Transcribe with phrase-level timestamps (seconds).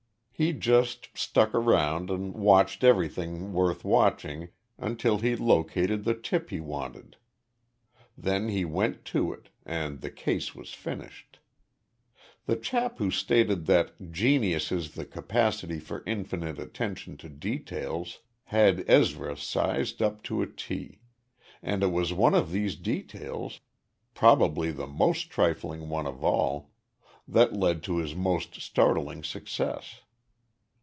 [0.33, 6.59] He just stuck around and watched everything worth watching until he located the tip he
[6.59, 7.17] wanted.
[8.17, 11.37] Then he went to it and the case was finished!
[12.47, 18.83] The chap who stated that "genius is the capacity for infinite attention to details" had
[18.89, 21.01] Ezra sized up to a T.
[21.61, 23.59] And it was one of these details
[24.15, 26.71] probably the most trifling one of all
[27.27, 30.01] that led to his most startling success.